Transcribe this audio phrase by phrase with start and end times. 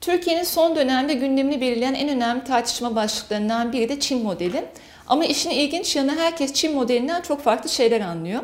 [0.00, 4.64] Türkiye'nin son dönemde gündemini belirleyen en önemli tartışma başlıklarından biri de Çin modeli.
[5.06, 8.42] Ama işin ilginç yanı herkes Çin modelinden çok farklı şeyler anlıyor.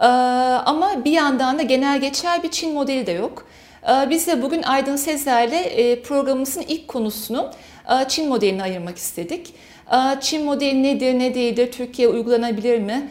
[0.00, 3.46] Ee, ama bir yandan da genel geçer bir Çin modeli de yok.
[3.88, 7.50] Ee, biz de bugün Aydın Sezer'le e, programımızın ilk konusunu
[7.90, 9.54] e, Çin modelini ayırmak istedik.
[9.92, 13.10] Ee, Çin modeli nedir, ne değildir, Türkiye uygulanabilir mi?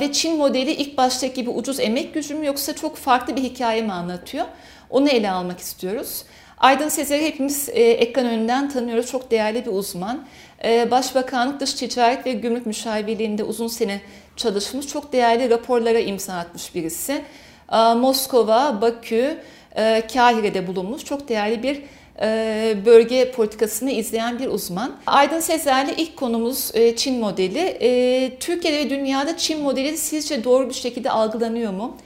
[0.00, 3.82] Ve Çin modeli ilk baştaki gibi ucuz emek gücü mü yoksa çok farklı bir hikaye
[3.82, 4.44] mi anlatıyor?
[4.90, 6.24] Onu ele almak istiyoruz.
[6.60, 9.10] Aydın Sezer'i hepimiz e, ekran önünden tanıyoruz.
[9.10, 10.24] Çok değerli bir uzman.
[10.64, 14.00] E, Başbakanlık Dış Ticaret ve Gümrük Müşavirliği'nde uzun sene
[14.36, 14.86] çalışmış.
[14.86, 17.22] Çok değerli raporlara imza atmış birisi.
[17.72, 19.38] E, Moskova, Bakü,
[20.12, 21.04] Kahire'de bulunmuş.
[21.04, 21.82] Çok değerli bir
[22.86, 24.92] bölge politikasını izleyen bir uzman.
[25.06, 27.76] Aydın Sezer'le ilk konumuz Çin modeli.
[28.40, 31.96] Türkiye'de ve dünyada Çin modeli sizce doğru bir şekilde algılanıyor mu?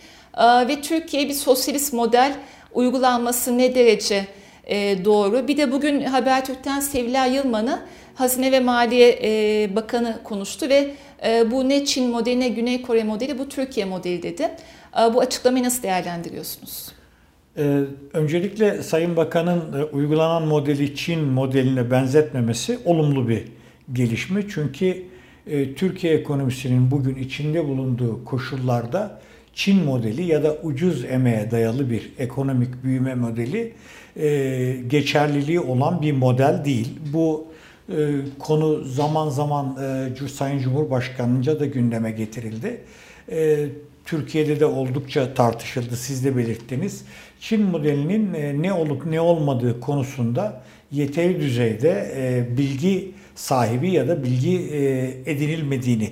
[0.41, 2.33] Ve Türkiye bir sosyalist model
[2.74, 4.24] uygulanması ne derece
[4.67, 5.48] e, doğru.
[5.48, 7.81] Bir de bugün Habertürk'ten Sevilay Yılman'ı
[8.15, 10.91] Hazine ve Maliye e, Bakanı konuştu ve
[11.27, 14.51] e, bu ne Çin modeli ne Güney Kore modeli bu Türkiye modeli dedi.
[15.15, 16.92] Bu açıklamayı nasıl değerlendiriyorsunuz?
[17.59, 17.81] Ee,
[18.12, 23.45] öncelikle Sayın Bakan'ın uygulanan modeli Çin modeline benzetmemesi olumlu bir
[23.92, 24.42] gelişme.
[24.48, 25.03] Çünkü
[25.77, 29.20] Türkiye ekonomisinin bugün içinde bulunduğu koşullarda
[29.55, 33.73] Çin modeli ya da ucuz emeğe dayalı bir ekonomik büyüme modeli
[34.17, 36.98] e, geçerliliği olan bir model değil.
[37.12, 37.47] Bu
[37.89, 37.95] e,
[38.39, 39.77] konu zaman zaman
[40.25, 42.81] e, Sayın Cumhurbaşkanı'nca da gündeme getirildi.
[43.31, 43.67] E,
[44.05, 47.05] Türkiye'de de oldukça tartışıldı, siz de belirttiniz.
[47.41, 54.24] Çin modelinin e, ne olup ne olmadığı konusunda yeteri düzeyde e, bilgi sahibi ya da
[54.24, 54.80] bilgi e,
[55.27, 56.11] edinilmediğini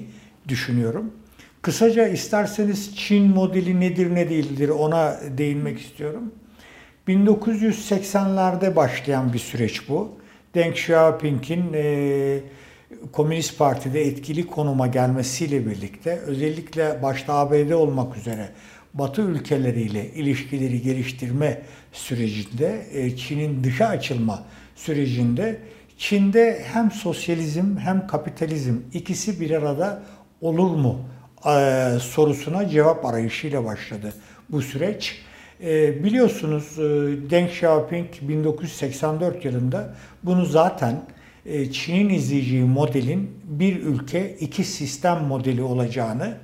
[0.48, 1.12] düşünüyorum.
[1.62, 6.32] Kısaca isterseniz Çin modeli nedir ne değildir ona değinmek istiyorum.
[7.08, 10.12] 1980'lerde başlayan bir süreç bu.
[10.54, 12.40] Deng Xiaoping'in e,
[13.12, 18.48] Komünist Parti'de etkili konuma gelmesiyle birlikte özellikle başta ABD olmak üzere
[18.94, 21.62] Batı ülkeleriyle ilişkileri geliştirme
[21.92, 24.44] sürecinde, e, Çin'in dışa açılma
[24.76, 25.58] sürecinde
[25.98, 30.02] Çin'de hem sosyalizm hem kapitalizm ikisi bir arada
[30.40, 31.00] olur mu
[31.46, 34.14] e, sorusuna cevap arayışıyla başladı
[34.48, 35.22] bu süreç.
[35.62, 36.82] E, biliyorsunuz e,
[37.30, 41.02] Deng Xiaoping 1984 yılında bunu zaten
[41.46, 46.34] e, Çin'in izleyeceği modelin bir ülke iki sistem modeli olacağını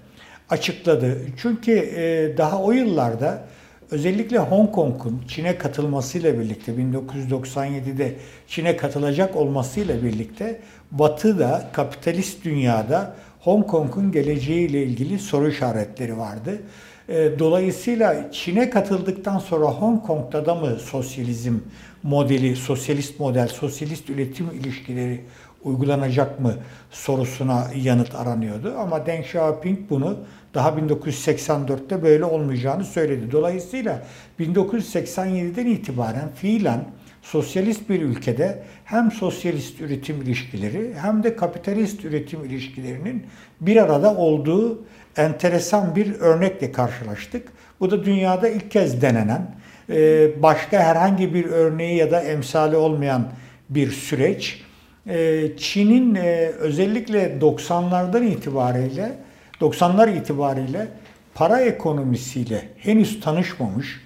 [0.51, 1.19] açıkladı.
[1.43, 3.45] Çünkü e, daha o yıllarda
[3.91, 8.15] özellikle Hong Kong'un Çin'e katılmasıyla birlikte 1997'de
[8.49, 16.63] Çin'e katılacak olmasıyla birlikte Batı'da kapitalist dünyada Hong Kong'un geleceğiyle ilgili soru işaretleri vardı.
[17.09, 21.55] E, dolayısıyla Çin'e katıldıktan sonra Hong Kong'da da mı sosyalizm
[22.03, 25.21] modeli, sosyalist model, sosyalist üretim ilişkileri
[25.65, 26.55] uygulanacak mı
[26.91, 28.75] sorusuna yanıt aranıyordu.
[28.79, 30.17] Ama Deng Xiaoping bunu
[30.55, 33.33] daha 1984'te böyle olmayacağını söyledi.
[33.33, 34.03] Dolayısıyla
[34.41, 36.85] 1987'den itibaren fiilen
[37.31, 43.27] sosyalist bir ülkede hem sosyalist üretim ilişkileri hem de kapitalist üretim ilişkilerinin
[43.61, 44.85] bir arada olduğu
[45.17, 47.49] enteresan bir örnekle karşılaştık.
[47.81, 49.55] Bu da dünyada ilk kez denenen,
[49.91, 53.29] e, başka herhangi bir örneği ya da emsali olmayan
[53.71, 54.63] bir süreç.
[55.07, 59.13] E, Çin'in e, özellikle 90'lardan itibariyle
[59.61, 60.89] 90'lar itibariyle
[61.35, 64.01] para ekonomisiyle henüz tanışmamış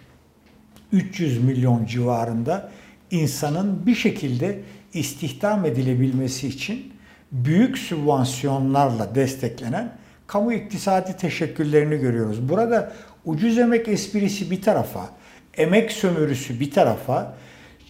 [0.92, 2.70] 300 milyon civarında
[3.12, 4.60] insanın bir şekilde
[4.94, 6.92] istihdam edilebilmesi için
[7.32, 9.92] büyük sübvansiyonlarla desteklenen
[10.26, 12.48] kamu iktisadi teşekküllerini görüyoruz.
[12.48, 12.92] Burada
[13.24, 15.08] ucuz emek esprisi bir tarafa,
[15.56, 17.34] emek sömürüsü bir tarafa,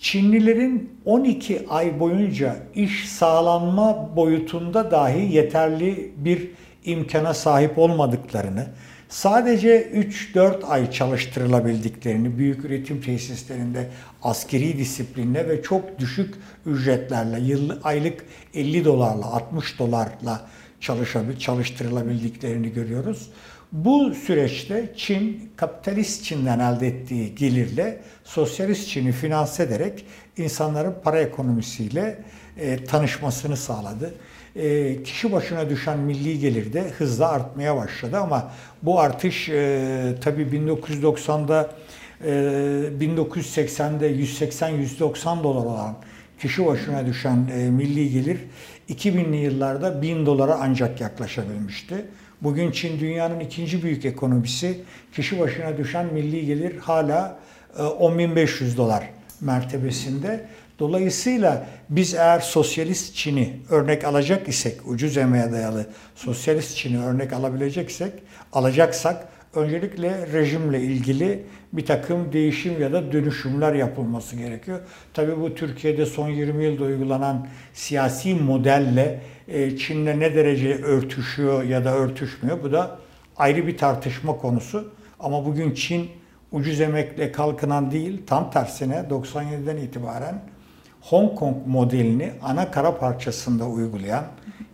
[0.00, 6.50] Çinlilerin 12 ay boyunca iş sağlanma boyutunda dahi yeterli bir
[6.84, 8.66] imkana sahip olmadıklarını,
[9.12, 9.90] sadece
[10.34, 13.88] 3-4 ay çalıştırılabildiklerini büyük üretim tesislerinde
[14.22, 16.34] askeri disiplinle ve çok düşük
[16.66, 18.24] ücretlerle yıllık aylık
[18.54, 20.48] 50 dolarla 60 dolarla
[20.80, 23.30] çalışabil, çalıştırılabildiklerini görüyoruz.
[23.72, 30.04] Bu süreçte Çin, kapitalist Çin'den elde ettiği gelirle sosyalist Çin'i finanse ederek
[30.36, 32.18] insanların para ekonomisiyle
[32.58, 34.14] e, tanışmasını sağladı.
[34.56, 38.52] E, kişi başına düşen milli gelir de hızla artmaya başladı ama
[38.82, 41.70] bu artış e, tabii 1990'da
[43.00, 45.96] 1980'de 180-190 dolar olan
[46.40, 48.38] kişi başına düşen e, milli gelir
[48.90, 51.94] 2000'li yıllarda 1000 dolara ancak yaklaşabilmişti.
[52.42, 54.80] Bugün Çin dünyanın ikinci büyük ekonomisi.
[55.14, 57.38] Kişi başına düşen milli gelir hala
[57.78, 59.10] 10.500 dolar
[59.40, 60.46] mertebesinde.
[60.78, 68.12] Dolayısıyla biz eğer sosyalist Çin'i örnek alacak isek, ucuz emeğe dayalı sosyalist Çin'i örnek alabileceksek,
[68.52, 71.42] alacaksak öncelikle rejimle ilgili
[71.72, 74.80] bir takım değişim ya da dönüşümler yapılması gerekiyor.
[75.14, 81.84] Tabii bu Türkiye'de son 20 yılda uygulanan siyasi modelle e, Çin'le ne derece örtüşüyor ya
[81.84, 82.98] da örtüşmüyor bu da
[83.36, 84.92] ayrı bir tartışma konusu.
[85.20, 86.10] Ama bugün Çin
[86.52, 90.42] ucuz emekle kalkınan değil, tam tersine 97'den itibaren
[91.02, 94.24] Hong Kong modelini ana kara parçasında uygulayan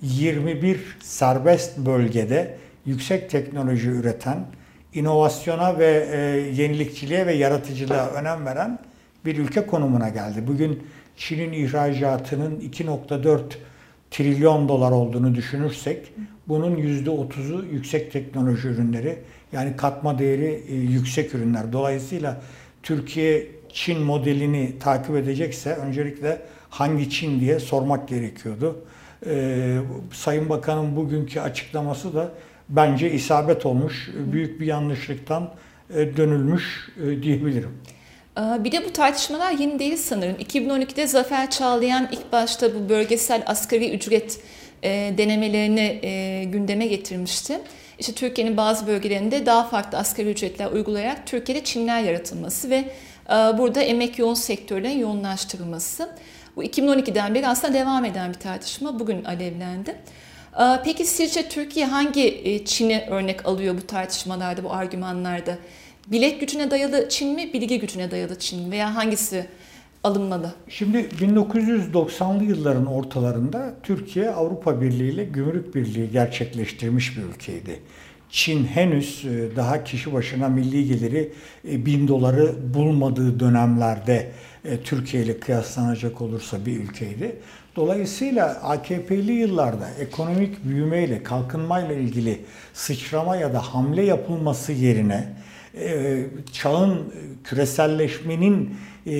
[0.02, 4.46] 21 serbest bölgede yüksek teknoloji üreten,
[4.94, 6.18] inovasyona ve e,
[6.62, 8.78] yenilikçiliğe ve yaratıcılığa önem veren
[9.24, 10.44] bir ülke konumuna geldi.
[10.46, 10.82] Bugün
[11.16, 13.40] Çin'in ihracatının 2.4
[14.10, 16.12] trilyon dolar olduğunu düşünürsek
[16.48, 19.18] bunun %30'u yüksek teknoloji ürünleri
[19.52, 21.72] yani katma değeri e, yüksek ürünler.
[21.72, 22.40] Dolayısıyla
[22.82, 28.84] Türkiye Çin modelini takip edecekse öncelikle hangi Çin diye sormak gerekiyordu.
[29.26, 29.76] Ee,
[30.12, 32.30] Sayın Bakan'ın bugünkü açıklaması da
[32.68, 35.50] bence isabet olmuş, büyük bir yanlışlıktan
[35.94, 37.78] e, dönülmüş e, diyebilirim.
[38.64, 40.36] Bir de bu tartışmalar yeni değil sanırım.
[40.36, 44.40] 2012'de Zafer Çağlayan ilk başta bu bölgesel asgari ücret
[44.82, 46.00] e, denemelerini
[46.52, 47.58] gündeme getirmişti.
[47.98, 52.84] İşte Türkiye'nin bazı bölgelerinde daha farklı asgari ücretler uygulayarak Türkiye'de Çinler yaratılması ve
[53.28, 56.10] burada emek yoğun sektörlerin yoğunlaştırılması.
[56.56, 59.96] Bu 2012'den beri aslında devam eden bir tartışma bugün alevlendi.
[60.84, 65.58] Peki sizce Türkiye hangi e, Çin'i örnek alıyor bu tartışmalarda, bu argümanlarda?
[66.06, 69.46] Bilek gücüne dayalı Çin mi, bilgi gücüne dayalı Çin mi veya hangisi
[70.04, 70.52] alınmalı?
[70.68, 77.82] Şimdi 1990'lı yılların ortalarında Türkiye Avrupa Birliği ile Gümrük Birliği gerçekleştirmiş bir ülkeydi.
[78.30, 81.32] Çin henüz e, daha kişi başına milli geliri
[81.64, 84.30] 1000 e, doları bulmadığı dönemlerde
[84.84, 87.36] Türkiye ile kıyaslanacak olursa bir ülkeydi.
[87.76, 92.40] Dolayısıyla AKP'li yıllarda ekonomik büyümeyle, kalkınmayla ilgili
[92.74, 95.28] sıçrama ya da hamle yapılması yerine
[95.80, 97.14] e, çağın
[97.44, 98.76] küreselleşmenin
[99.06, 99.14] e,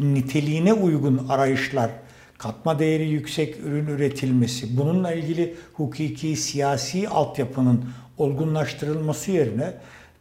[0.00, 1.90] niteliğine uygun arayışlar,
[2.38, 7.84] katma değeri yüksek ürün üretilmesi, bununla ilgili hukuki, siyasi altyapının
[8.18, 9.74] olgunlaştırılması yerine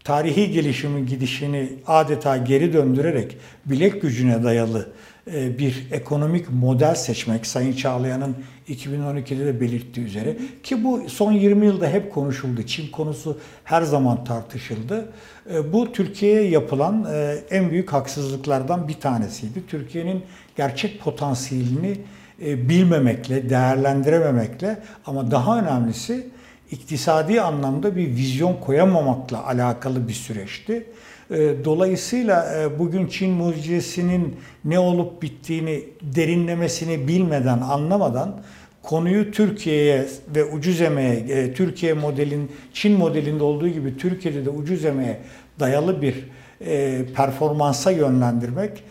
[0.03, 4.89] tarihi gelişimin gidişini adeta geri döndürerek bilek gücüne dayalı
[5.27, 8.35] bir ekonomik model seçmek Sayın Çağlayan'ın
[8.69, 12.63] 2012'de de belirttiği üzere ki bu son 20 yılda hep konuşuldu.
[12.63, 15.09] Çin konusu her zaman tartışıldı.
[15.53, 19.67] E, bu Türkiye'ye yapılan e, en büyük haksızlıklardan bir tanesiydi.
[19.67, 20.23] Türkiye'nin
[20.55, 21.97] gerçek potansiyelini
[22.39, 26.27] bilmemekle, değerlendirememekle ama daha önemlisi
[26.71, 30.85] iktisadi anlamda bir vizyon koyamamakla alakalı bir süreçti.
[31.31, 34.35] Ee, dolayısıyla e, bugün Çin mucizesinin
[34.65, 38.41] ne olup bittiğini derinlemesini bilmeden, anlamadan
[38.83, 40.05] konuyu Türkiye'ye
[40.35, 45.19] ve ucuz emeğe, e, Türkiye modelin, Çin modelinde olduğu gibi Türkiye'de de ucuz emeğe
[45.59, 46.29] dayalı bir
[46.65, 48.83] e, performansa yönlendirmek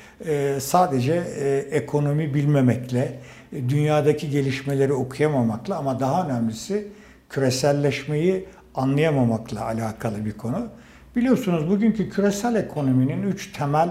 [0.59, 1.15] sadece
[1.71, 3.19] ekonomi bilmemekle,
[3.53, 6.89] dünyadaki gelişmeleri okuyamamakla ama daha önemlisi
[7.31, 10.69] küreselleşmeyi anlayamamakla alakalı bir konu.
[11.17, 13.89] Biliyorsunuz bugünkü küresel ekonominin üç temel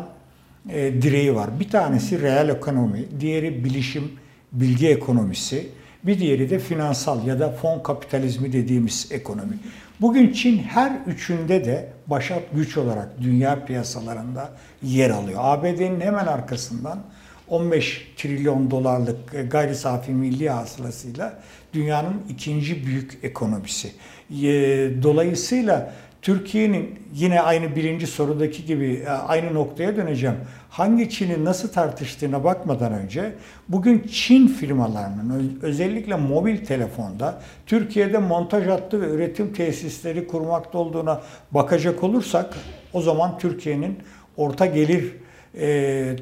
[0.70, 1.60] e, direği var.
[1.60, 4.12] Bir tanesi reel ekonomi, diğeri bilişim,
[4.52, 5.68] bilgi ekonomisi,
[6.04, 9.60] bir diğeri de finansal ya da fon kapitalizmi dediğimiz ekonomi.
[10.02, 14.50] Bugün Çin her üçünde de başat güç olarak dünya piyasalarında
[14.84, 15.40] yer alıyor.
[15.44, 17.00] ABD'nin hemen arkasından
[17.48, 21.40] 15 trilyon dolarlık e, gayri safi milli hasılasıyla
[21.74, 23.92] dünyanın ikinci büyük ekonomisi.
[25.04, 30.36] Dolayısıyla Türkiye'nin yine aynı birinci sorudaki gibi e, aynı noktaya döneceğim.
[30.70, 33.34] Hangi Çin'i nasıl tartıştığına bakmadan önce
[33.70, 42.04] bugün Çin firmalarının özellikle mobil telefonda Türkiye'de montaj hattı ve üretim tesisleri kurmakta olduğuna bakacak
[42.04, 42.56] olursak
[42.94, 44.00] o zaman Türkiye'nin
[44.38, 45.14] orta gelir
[45.60, 46.16] e,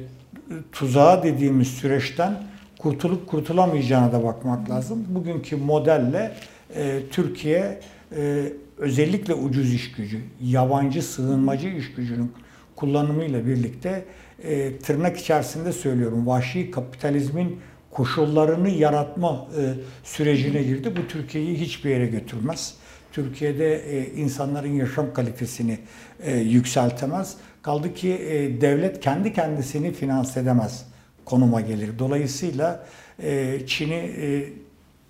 [0.72, 2.34] tuzağı dediğimiz süreçten
[2.78, 5.04] kurtulup kurtulamayacağına da bakmak lazım.
[5.08, 6.32] Bugünkü modelle
[6.76, 7.80] e, Türkiye
[8.16, 8.42] e,
[8.78, 12.32] özellikle ucuz iş gücü, yabancı sığınmacı iş gücünün
[12.76, 14.04] kullanımıyla birlikte
[14.42, 17.60] e, tırnak içerisinde söylüyorum vahşi kapitalizmin
[17.90, 19.62] koşullarını yaratma e,
[20.04, 20.92] sürecine girdi.
[20.96, 22.74] Bu Türkiye'yi hiçbir yere götürmez.
[23.12, 25.78] Türkiye'de e, insanların yaşam kalitesini
[26.22, 27.36] e, yükseltemez.
[27.62, 30.86] Kaldı ki e, devlet kendi kendisini finanse edemez
[31.24, 31.98] konuma gelir.
[31.98, 32.86] Dolayısıyla
[33.22, 34.48] e, Çin'i e,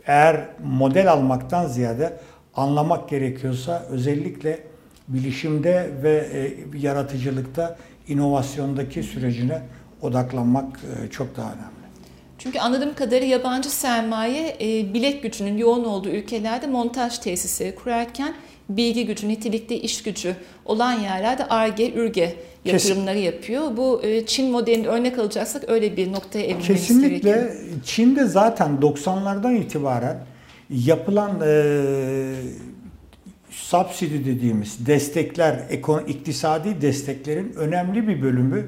[0.06, 2.20] eğer model almaktan ziyade
[2.54, 4.60] anlamak gerekiyorsa özellikle
[5.08, 7.76] bilişimde ve e, yaratıcılıkta
[8.08, 9.62] inovasyondaki sürecine
[10.02, 11.72] odaklanmak e, çok daha önemli.
[12.38, 18.34] Çünkü anladığım kadarıyla yabancı sermaye e, bilek gücünün yoğun olduğu ülkelerde montaj tesisleri kurarken
[18.68, 23.26] bilgi gücü, nitelikli iş gücü olan yerlerde ARGE, ÜRGE yatırımları Kesin.
[23.26, 23.76] yapıyor.
[23.76, 27.08] Bu Çin modelini örnek alacaksak öyle bir noktaya evrilmemiz Kesinlikle.
[27.08, 27.48] gerekiyor.
[27.48, 27.84] Kesinlikle.
[27.84, 30.18] Çin'de zaten 90'lardan itibaren
[30.72, 32.32] yapılan e,
[33.50, 35.60] subsidi dediğimiz destekler,
[36.08, 38.66] iktisadi desteklerin önemli bir bölümü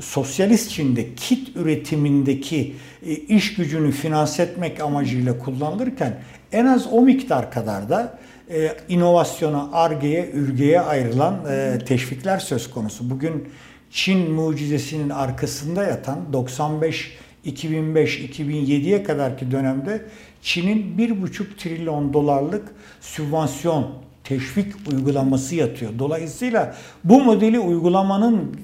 [0.00, 2.74] sosyalist Çin'de kit üretimindeki
[3.06, 6.20] e, iş gücünü finanse etmek amacıyla kullanılırken
[6.52, 8.18] en az o miktar kadar da
[8.50, 13.10] e, inovasyona, argeye, ürgeye ayrılan e, teşvikler söz konusu.
[13.10, 13.48] Bugün
[13.90, 20.04] Çin mucizesinin arkasında yatan 95 2005-2007'ye kadarki dönemde
[20.42, 22.68] Çin'in 1,5 trilyon dolarlık
[23.00, 23.90] sübvansiyon
[24.24, 25.92] teşvik uygulaması yatıyor.
[25.98, 28.56] Dolayısıyla bu modeli uygulamanın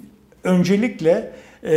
[0.44, 1.76] öncelikle e,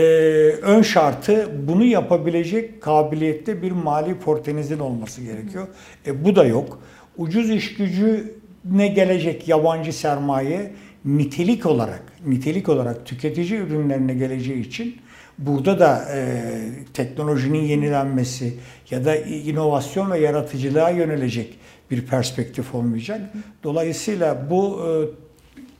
[0.61, 5.67] ön şartı bunu yapabilecek kabiliyette bir mali portenizin olması gerekiyor.
[6.07, 6.79] E, bu da yok.
[7.17, 10.71] Ucuz iş gücü ne gelecek yabancı sermaye
[11.05, 14.95] nitelik olarak nitelik olarak tüketici ürünlerine geleceği için
[15.39, 16.51] burada da e,
[16.93, 18.53] teknolojinin yenilenmesi
[18.89, 21.59] ya da inovasyon ve yaratıcılığa yönelecek
[21.91, 23.21] bir perspektif olmayacak.
[23.63, 24.89] Dolayısıyla bu e,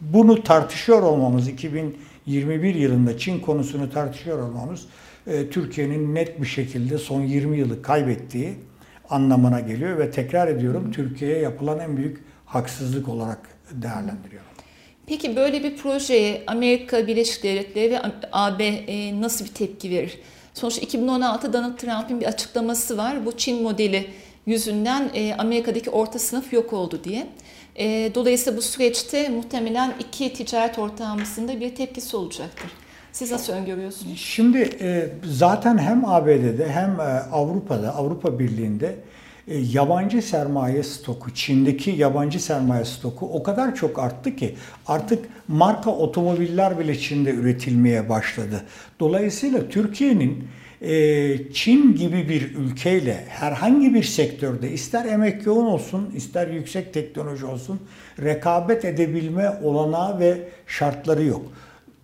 [0.01, 4.85] bunu tartışıyor olmamız 2021 yılında Çin konusunu tartışıyor olmamız
[5.27, 8.53] e, Türkiye'nin net bir şekilde son 20 yılı kaybettiği
[9.09, 13.39] anlamına geliyor ve tekrar ediyorum Türkiye'ye yapılan en büyük haksızlık olarak
[13.71, 14.49] değerlendiriyorum.
[15.09, 18.01] Peki böyle bir projeye Amerika Birleşik Devletleri ve
[18.31, 20.17] AB e, nasıl bir tepki verir?
[20.53, 23.25] Sonuçta 2016 Donald Trump'ın bir açıklaması var.
[23.25, 24.07] Bu Çin modeli
[24.45, 27.27] yüzünden e, Amerika'daki orta sınıf yok oldu diye.
[27.75, 32.71] E, dolayısıyla bu süreçte muhtemelen iki ticaret ortağımızın da bir tepkisi olacaktır.
[33.11, 34.19] Siz nasıl öngörüyorsunuz?
[34.19, 34.69] Şimdi
[35.23, 36.99] zaten hem ABD'de hem
[37.31, 38.95] Avrupa'da, Avrupa Birliği'nde
[39.57, 44.55] yabancı sermaye stoku, Çin'deki yabancı sermaye stoku o kadar çok arttı ki
[44.87, 48.63] artık marka otomobiller bile Çin'de üretilmeye başladı.
[48.99, 50.43] Dolayısıyla Türkiye'nin
[50.81, 57.45] ee, Çin gibi bir ülkeyle herhangi bir sektörde ister emek yoğun olsun ister yüksek teknoloji
[57.45, 57.79] olsun
[58.21, 61.41] rekabet edebilme olanağı ve şartları yok.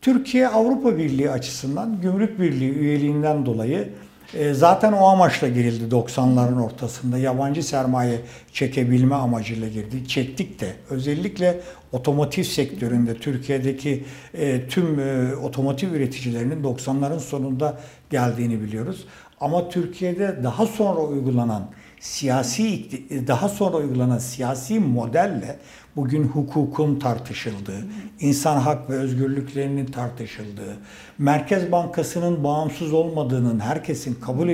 [0.02, 3.90] Türkiye Avrupa Birliği açısından Gümrük Birliği üyeliğinden dolayı
[4.34, 7.17] e, zaten o amaçla girildi 90'ların ortasında.
[7.17, 8.22] Yabancı sermaye
[8.53, 10.08] çekebilme amacıyla girdi.
[10.08, 14.03] Çektik de özellikle otomotiv sektöründe Türkiye'deki
[14.34, 17.79] e, tüm e, otomotiv üreticilerinin 90'ların sonunda
[18.10, 19.05] geldiğini biliyoruz.
[19.41, 21.70] Ama Türkiye'de daha sonra uygulanan
[22.05, 22.89] siyasi
[23.27, 25.59] daha sonra uygulanan siyasi modelle
[25.95, 27.88] bugün hukukun tartışıldığı,
[28.19, 30.77] insan hak ve özgürlüklerinin tartışıldığı,
[31.17, 34.50] Merkez Bankası'nın bağımsız olmadığının herkesin kabul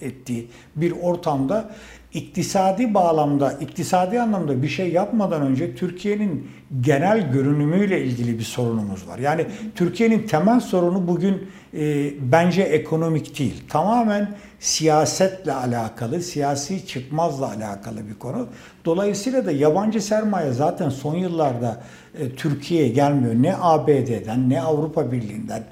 [0.00, 1.70] ettiği bir ortamda
[2.14, 9.18] iktisadi bağlamda, iktisadi anlamda bir şey yapmadan önce Türkiye'nin genel görünümüyle ilgili bir sorunumuz var.
[9.18, 13.62] Yani Türkiye'nin temel sorunu bugün e, bence ekonomik değil.
[13.68, 18.48] Tamamen siyasetle alakalı, siyasi çıkmazla alakalı bir konu.
[18.84, 21.82] Dolayısıyla da yabancı sermaye zaten son yıllarda
[22.18, 23.34] e, Türkiye'ye gelmiyor.
[23.34, 25.64] Ne ABD'den ne Avrupa Birliği'nden.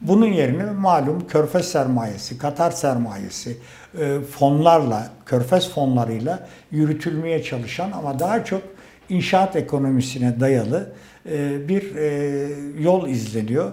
[0.00, 3.56] Bunun yerine malum körfez sermayesi, Katar sermayesi,
[3.98, 8.62] e, fonlarla, körfez fonlarıyla yürütülmeye çalışan ama daha çok
[9.08, 10.92] inşaat ekonomisine dayalı
[11.30, 13.72] e, bir e, yol izleniyor.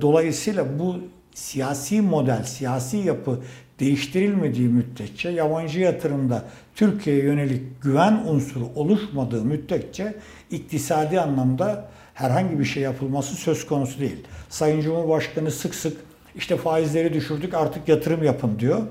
[0.00, 0.96] Dolayısıyla bu
[1.34, 3.40] siyasi model, siyasi yapı
[3.80, 6.42] değiştirilmediği müddetçe yabancı yatırımda
[6.74, 10.14] Türkiye'ye yönelik güven unsuru oluşmadığı müddetçe
[10.50, 14.24] iktisadi anlamda herhangi bir şey yapılması söz konusu değil.
[14.48, 15.96] Sayın Cumhurbaşkanı sık sık
[16.34, 18.82] işte faizleri düşürdük artık yatırım yapın diyor.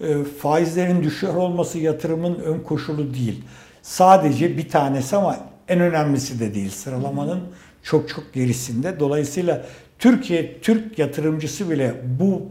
[0.00, 3.44] E, faizlerin düşüyor olması yatırımın ön koşulu değil.
[3.82, 5.36] Sadece bir tanesi ama
[5.68, 6.70] en önemlisi de değil.
[6.70, 7.40] Sıralamanın
[7.82, 9.00] çok çok gerisinde.
[9.00, 9.66] Dolayısıyla
[9.98, 12.42] Türkiye, Türk yatırımcısı bile bu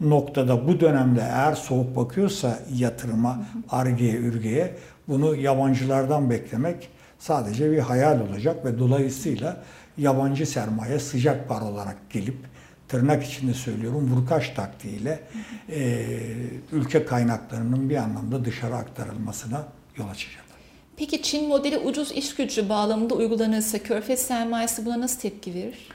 [0.00, 4.74] noktada, bu dönemde eğer soğuk bakıyorsa yatırıma, argeye, ürgeye
[5.08, 9.64] bunu yabancılardan beklemek sadece bir hayal olacak ve dolayısıyla
[9.98, 12.36] yabancı sermaye sıcak para olarak gelip
[12.88, 15.20] tırnak içinde söylüyorum vurkaç taktiğiyle
[15.70, 16.06] e,
[16.72, 19.64] ülke kaynaklarının bir anlamda dışarı aktarılmasına
[19.96, 20.48] yol açacak.
[20.98, 25.88] Peki Çin modeli ucuz iş gücü bağlamında uygulanırsa Körfez sermayesi buna nasıl tepki verir?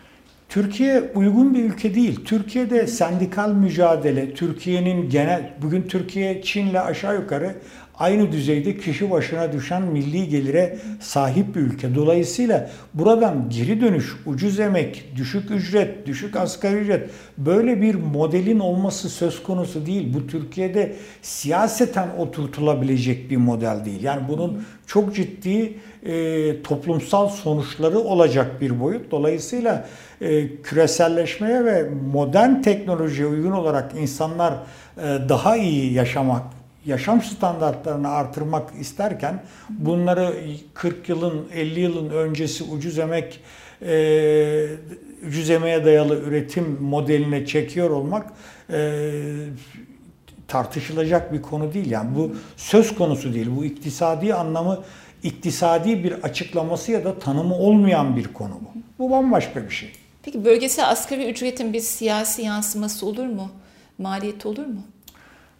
[0.49, 2.25] Türkiye uygun bir ülke değil.
[2.25, 7.55] Türkiye'de sendikal mücadele, Türkiye'nin genel, bugün Türkiye Çin'le aşağı yukarı
[7.99, 11.95] aynı düzeyde kişi başına düşen milli gelire sahip bir ülke.
[11.95, 19.09] Dolayısıyla buradan geri dönüş, ucuz emek, düşük ücret, düşük asgari ücret böyle bir modelin olması
[19.09, 20.13] söz konusu değil.
[20.13, 24.03] Bu Türkiye'de siyaseten oturtulabilecek bir model değil.
[24.03, 25.73] Yani bunun çok ciddi
[26.05, 29.11] e, toplumsal sonuçları olacak bir boyut.
[29.11, 29.85] Dolayısıyla
[30.21, 34.53] e, küreselleşmeye ve modern teknolojiye uygun olarak insanlar
[34.97, 36.43] e, daha iyi yaşamak
[36.85, 40.33] yaşam standartlarını artırmak isterken bunları
[40.73, 43.39] 40 yılın 50 yılın öncesi ucuz emek
[43.81, 44.67] e,
[45.27, 48.33] ucuz emeğe dayalı üretim modeline çekiyor olmak
[48.69, 49.01] e,
[50.47, 51.91] tartışılacak bir konu değil.
[51.91, 53.47] Yani bu söz konusu değil.
[53.55, 54.83] Bu iktisadi anlamı
[55.23, 58.79] iktisadi bir açıklaması ya da tanımı olmayan bir konu bu.
[58.99, 59.91] Bu bambaşka bir şey.
[60.23, 63.49] Peki bölgesel asgari ücretin bir siyasi yansıması olur mu?
[63.97, 64.81] Maliyeti olur mu?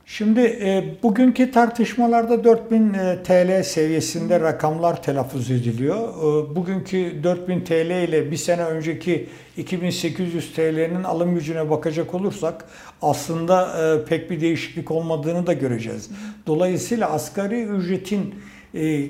[0.05, 6.09] Şimdi e, bugünkü tartışmalarda 4000 e, TL seviyesinde rakamlar telaffuz ediliyor.
[6.09, 12.65] E, bugünkü 4000 TL ile bir sene önceki 2800 TL'nin alım gücüne bakacak olursak
[13.01, 16.09] aslında e, pek bir değişiklik olmadığını da göreceğiz.
[16.47, 18.35] Dolayısıyla asgari ücretin
[18.75, 19.01] e,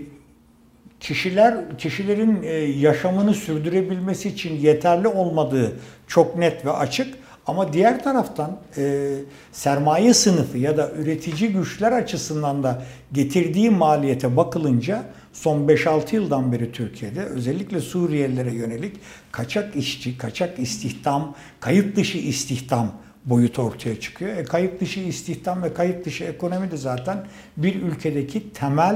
[0.99, 7.22] kişiler kişilerin e, yaşamını sürdürebilmesi için yeterli olmadığı çok net ve açık.
[7.47, 9.11] Ama diğer taraftan e,
[9.51, 12.83] sermaye sınıfı ya da üretici güçler açısından da
[13.13, 18.95] getirdiği maliyete bakılınca son 5-6 yıldan beri Türkiye'de özellikle Suriyelilere yönelik
[19.31, 22.91] kaçak işçi, kaçak istihdam, kayıt dışı istihdam
[23.25, 24.37] boyut ortaya çıkıyor.
[24.37, 27.25] E, kayıt dışı istihdam ve kayıt dışı ekonomi de zaten
[27.57, 28.95] bir ülkedeki temel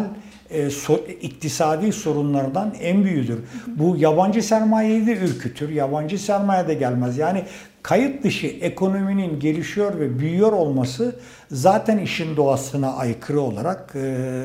[0.49, 3.39] e, so, iktisadi sorunlardan en büyüğüdür.
[3.67, 5.69] Bu yabancı sermayeyi de ürkütür.
[5.69, 7.17] Yabancı sermaye de gelmez.
[7.17, 7.43] Yani
[7.83, 11.15] kayıt dışı ekonominin gelişiyor ve büyüyor olması
[11.51, 14.43] zaten işin doğasına aykırı olarak e,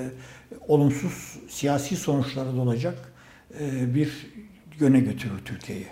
[0.69, 2.95] olumsuz siyasi sonuçları da olacak
[3.61, 4.33] e, bir
[4.81, 5.87] yöne götürür Türkiye'yi.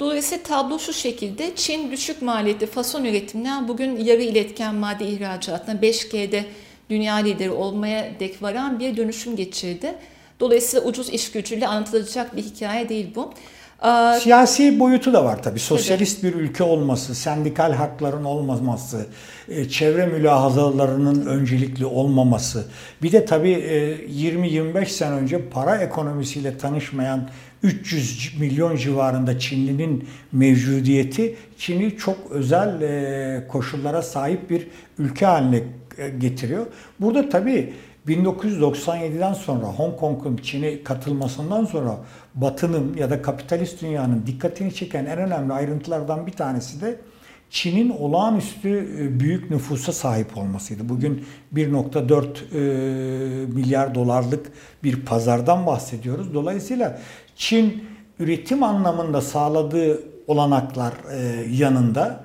[0.00, 6.44] Dolayısıyla tablo şu şekilde Çin düşük maliyetli fason üretiminden bugün yarı iletken madde ihracatına 5G'de
[6.90, 9.94] dünya lideri olmaya dek varan bir dönüşüm geçirdi.
[10.40, 13.32] Dolayısıyla ucuz iş gücüyle anlatılacak bir hikaye değil bu.
[14.20, 15.58] Siyasi boyutu da var tabii.
[15.58, 16.32] Sosyalist tabii.
[16.32, 19.06] bir ülke olması, sendikal hakların olmaması,
[19.48, 22.64] e, çevre mülahazalarının öncelikli olmaması.
[23.02, 27.28] Bir de tabii 20-25 e, sene önce para ekonomisiyle tanışmayan
[27.62, 34.66] 300 milyon civarında Çinlinin mevcudiyeti Çin'i çok özel e, koşullara sahip bir
[34.98, 35.62] ülke haline
[36.08, 36.66] getiriyor.
[37.00, 37.72] Burada tabii
[38.08, 41.96] 1997'den sonra Hong Kong'un Çin'e katılmasından sonra
[42.34, 47.00] Batı'nın ya da kapitalist dünyanın dikkatini çeken en önemli ayrıntılardan bir tanesi de
[47.50, 50.88] Çin'in olağanüstü e, büyük nüfusa sahip olmasıydı.
[50.88, 54.52] Bugün 1.4 e, milyar dolarlık
[54.84, 56.34] bir pazardan bahsediyoruz.
[56.34, 57.00] Dolayısıyla
[57.36, 57.84] Çin
[58.18, 62.24] üretim anlamında sağladığı olanaklar e, yanında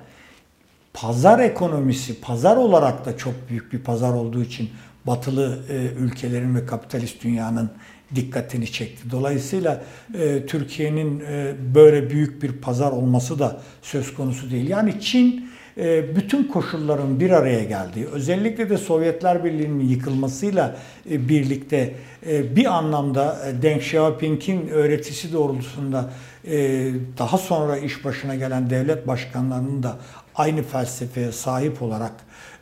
[0.96, 4.70] pazar ekonomisi, pazar olarak da çok büyük bir pazar olduğu için
[5.06, 5.58] batılı
[5.98, 7.70] ülkelerin ve kapitalist dünyanın
[8.14, 9.10] dikkatini çekti.
[9.10, 9.82] Dolayısıyla
[10.14, 14.68] e, Türkiye'nin e, böyle büyük bir pazar olması da söz konusu değil.
[14.68, 20.76] Yani Çin e, bütün koşulların bir araya geldiği, özellikle de Sovyetler Birliği'nin yıkılmasıyla
[21.10, 21.94] e, birlikte
[22.26, 26.10] e, bir anlamda e, Deng Xiaoping'in öğretisi doğrultusunda
[26.44, 29.96] e, daha sonra iş başına gelen devlet başkanlarının da
[30.36, 32.12] aynı felsefeye sahip olarak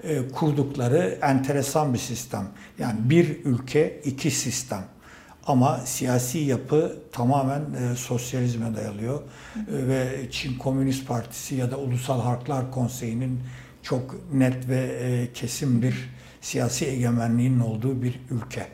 [0.03, 2.49] e, kurdukları enteresan bir sistem.
[2.79, 4.85] Yani bir ülke, iki sistem.
[5.47, 9.21] Ama siyasi yapı tamamen e, sosyalizme dayalıyor.
[9.57, 13.41] E, ve Çin Komünist Partisi ya da Ulusal Halklar Konseyi'nin
[13.83, 16.11] çok net ve e, kesin bir
[16.41, 18.67] siyasi egemenliğinin olduğu bir ülke.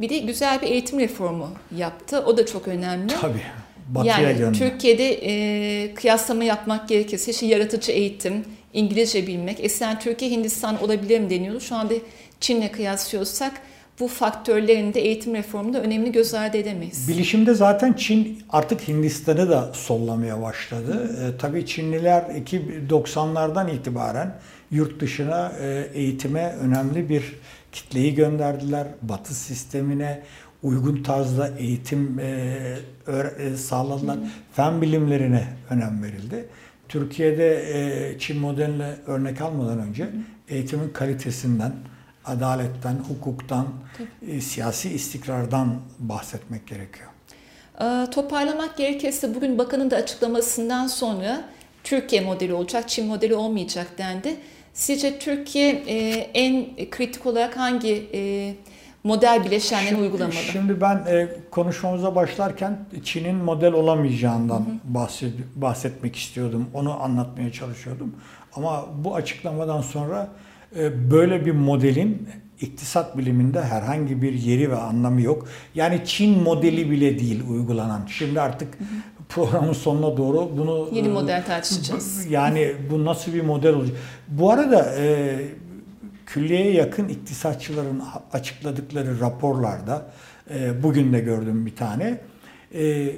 [0.00, 2.20] Bir de güzel bir eğitim reformu yaptı.
[2.20, 3.12] O da çok önemli.
[3.20, 3.42] Tabii.
[3.88, 4.58] Batıya yani gönlü.
[4.58, 9.64] Türkiye'de e, kıyaslama yapmak gerekirse işte yaratıcı eğitim, İngilizce bilmek.
[9.64, 11.60] Eskiden Türkiye Hindistan olabilir mi deniyordu.
[11.60, 11.94] Şu anda
[12.40, 13.52] Çin'le kıyaslıyorsak
[14.00, 17.08] bu faktörlerin de eğitim reformunda önemli göz ardı edemeyiz.
[17.08, 21.10] Bilişimde zaten Çin artık Hindistan'ı da sollamaya başladı.
[21.24, 22.22] E, tabii Çinliler
[22.88, 24.34] 90'lardan itibaren
[24.70, 27.22] yurt dışına e, eğitime önemli bir
[27.72, 28.86] kitleyi gönderdiler.
[29.02, 30.22] Batı sistemine
[30.62, 32.78] uygun tarzda eğitim e,
[33.38, 34.16] e, sağladılar.
[34.16, 34.20] Hı.
[34.52, 36.48] Fen bilimlerine önem verildi.
[36.88, 40.08] Türkiye'de e, Çin modeline örnek almadan önce
[40.48, 41.72] eğitimin kalitesinden,
[42.24, 43.66] adaletten, hukuktan,
[44.28, 47.08] e, siyasi istikrardan bahsetmek gerekiyor.
[47.80, 51.44] E, toparlamak gerekirse bugün bakanın da açıklamasından sonra
[51.84, 54.36] Türkiye modeli olacak, Çin modeli olmayacak dendi.
[54.74, 58.54] Sizce Türkiye e, en kritik olarak hangi e,
[59.04, 60.34] model bileşenlerini şimdi, uygulamalı?
[60.34, 64.66] Şimdi ben e, konuşmamıza başlarken Çin'in model olamayacağından.
[64.84, 66.66] Bahset, bahsetmek istiyordum.
[66.74, 68.14] Onu anlatmaya çalışıyordum.
[68.54, 70.28] Ama bu açıklamadan sonra
[70.76, 72.28] e, böyle bir modelin
[72.60, 75.48] iktisat biliminde herhangi bir yeri ve anlamı yok.
[75.74, 78.06] Yani Çin modeli bile değil uygulanan.
[78.06, 82.26] Şimdi artık hı hı programın sonuna doğru bunu yeni model tartışacağız.
[82.30, 83.96] Yani bu nasıl bir model olacak?
[84.28, 85.36] Bu arada e,
[86.28, 90.06] külliyeye yakın iktisatçıların açıkladıkları raporlarda
[90.50, 92.20] e, bugün de gördüm bir tane.
[92.74, 93.10] E,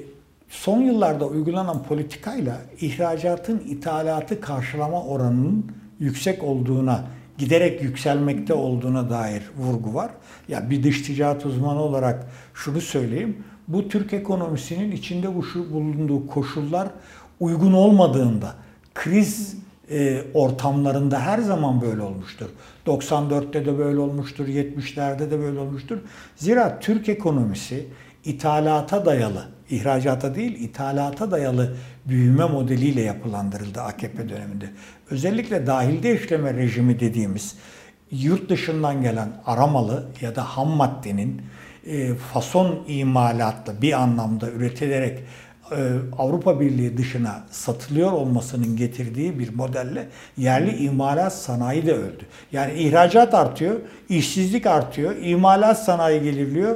[0.49, 7.05] son yıllarda uygulanan politikayla ihracatın ithalatı karşılama oranının yüksek olduğuna
[7.37, 10.11] giderek yükselmekte olduğuna dair vurgu var.
[10.47, 13.43] Ya bir dış ticaret uzmanı olarak şunu söyleyeyim.
[13.67, 16.87] Bu Türk ekonomisinin içinde bulunduğu koşullar
[17.39, 18.53] uygun olmadığında
[18.93, 19.55] kriz
[19.91, 22.49] e, ortamlarında her zaman böyle olmuştur.
[22.85, 25.97] 94'te de böyle olmuştur, 70'lerde de böyle olmuştur.
[26.35, 27.87] Zira Türk ekonomisi
[28.25, 31.75] ithalata dayalı, ihracata değil ithalata dayalı
[32.05, 34.65] büyüme modeliyle yapılandırıldı AKP döneminde.
[35.09, 37.55] Özellikle dahilde işleme rejimi dediğimiz
[38.11, 41.41] yurt dışından gelen aramalı ya da ham maddenin
[41.85, 45.19] e, fason imalatla bir anlamda üretilerek
[46.17, 50.07] Avrupa Birliği dışına satılıyor olmasının getirdiği bir modelle
[50.37, 52.25] yerli imalat sanayi de öldü.
[52.51, 53.75] Yani ihracat artıyor,
[54.09, 56.75] işsizlik artıyor, imalat sanayi gelirliyor,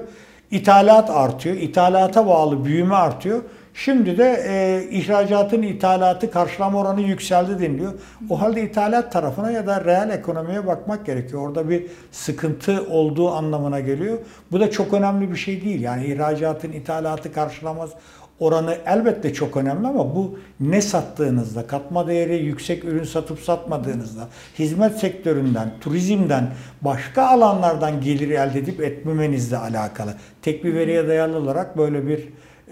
[0.51, 3.41] ithalat artıyor, ithalata bağlı büyüme artıyor.
[3.73, 7.93] Şimdi de e, ihracatın ithalatı karşılama oranı yükseldi deniliyor.
[8.29, 11.47] O halde ithalat tarafına ya da reel ekonomiye bakmak gerekiyor.
[11.47, 14.17] Orada bir sıkıntı olduğu anlamına geliyor.
[14.51, 15.81] Bu da çok önemli bir şey değil.
[15.81, 17.89] Yani ihracatın ithalatı karşılamaz
[18.39, 24.27] oranı elbette çok önemli ama bu ne sattığınızda, katma değeri yüksek ürün satıp satmadığınızda,
[24.59, 30.13] hizmet sektöründen, turizmden, başka alanlardan gelir elde edip etmemenizle alakalı.
[30.41, 32.19] Tek bir veriye dayalı olarak böyle bir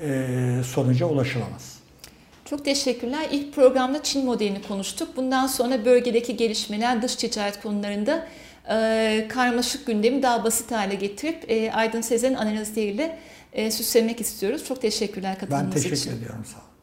[0.02, 1.80] e, sonuca ulaşılamaz.
[2.46, 3.28] Çok teşekkürler.
[3.32, 5.10] İlk programda Çin modelini konuştuk.
[5.18, 8.28] Bundan sonra bölgedeki gelişmeler, dış ticaret konularında
[8.70, 13.18] e, karmaşık gündemi daha basit hale getirip e, Aydın Sezen'in analizleriyle
[13.54, 14.66] e, süslemek istiyoruz.
[14.66, 15.92] Çok teşekkürler katılımınız için.
[15.92, 16.18] Ben teşekkür için.
[16.18, 16.46] ediyorum.
[16.46, 16.74] Sağ olun.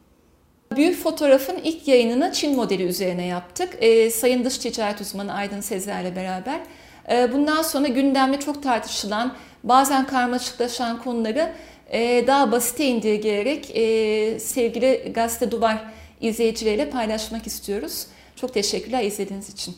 [0.77, 3.77] Büyük Fotoğraf'ın ilk yayınını Çin modeli üzerine yaptık.
[3.81, 6.61] E, Sayın Dış Ticaret Uzmanı Aydın Sezer'le beraber.
[7.11, 11.53] E, bundan sonra gündemde çok tartışılan, bazen karmaşıklaşan konuları
[11.91, 15.85] e, daha basite indirgeyerek e, sevgili Gazete Duvar
[16.21, 18.07] izleyicileriyle paylaşmak istiyoruz.
[18.37, 19.77] Çok teşekkürler izlediğiniz için.